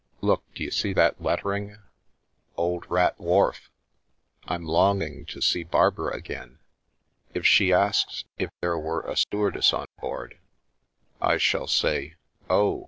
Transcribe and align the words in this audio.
Look! 0.21 0.41
d'you 0.55 0.71
see 0.71 0.93
that 0.93 1.21
lettering' 1.21 1.77
Old 2.57 2.89
Rat 2.89 3.19
Wharf'? 3.19 3.69
I'm 4.47 4.65
longing 4.65 5.27
to 5.27 5.43
see 5.43 5.63
Barbara 5.63 6.15
agz 6.17 6.57
If 7.35 7.45
she 7.45 7.71
asks 7.71 8.25
if 8.39 8.49
there 8.61 8.79
were 8.79 9.01
a 9.01 9.15
stewardess 9.15 9.73
on 9.73 9.85
board, 9.99 10.39
I 11.21 11.37
si 11.37 11.49
j! 11.51 11.65
say,' 11.67 12.15
Oh 12.49 12.79